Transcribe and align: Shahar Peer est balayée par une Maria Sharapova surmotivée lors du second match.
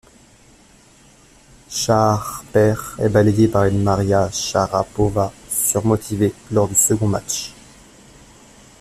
Shahar 1.69 2.43
Peer 2.51 2.73
est 2.97 3.09
balayée 3.09 3.47
par 3.47 3.65
une 3.65 3.83
Maria 3.83 4.31
Sharapova 4.31 5.31
surmotivée 5.47 6.33
lors 6.51 6.67
du 6.67 6.73
second 6.73 7.05
match. 7.05 7.53